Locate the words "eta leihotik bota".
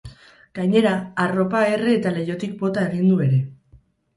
1.99-2.89